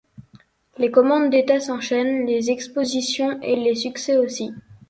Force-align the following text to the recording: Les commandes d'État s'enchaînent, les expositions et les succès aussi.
Les 0.79 0.89
commandes 0.89 1.29
d'État 1.29 1.59
s'enchaînent, 1.59 2.25
les 2.25 2.49
expositions 2.49 3.39
et 3.43 3.55
les 3.55 3.75
succès 3.75 4.17
aussi. 4.17 4.51